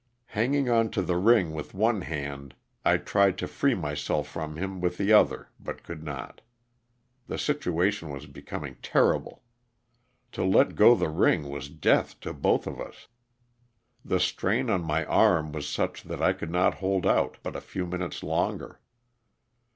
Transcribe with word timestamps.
Hanging 0.33 0.67
on 0.67 0.89
to 0.97 1.03
the 1.03 1.15
ring 1.17 1.51
with 1.53 1.75
one 1.75 2.01
hand 2.01 2.55
I 2.83 2.97
tried 2.97 3.37
to 3.37 3.47
free 3.47 3.75
myself 3.75 4.27
from 4.27 4.57
him 4.57 4.81
with 4.81 4.97
the 4.97 5.13
other 5.13 5.49
but 5.59 5.83
could 5.83 6.03
not. 6.03 6.41
The 7.27 7.37
situation 7.37 8.09
was 8.09 8.25
becoming 8.25 8.77
terrible. 8.81 9.43
To 10.31 10.43
let 10.43 10.73
go 10.73 10.95
the 10.95 11.09
ring 11.09 11.49
was 11.49 11.69
death 11.69 12.19
to 12.21 12.33
both 12.33 12.65
of 12.65 12.81
us. 12.81 13.09
The 14.03 14.19
strain 14.19 14.71
on 14.71 14.81
my 14.83 15.05
arm 15.05 15.51
was 15.51 15.69
such 15.69 16.01
that 16.05 16.19
I 16.19 16.33
could 16.33 16.49
not 16.49 16.73
hold 16.79 17.05
out 17.05 17.37
but 17.43 17.55
a 17.55 17.61
few 17.61 17.85
minutes 17.85 18.23
longer. 18.23 18.79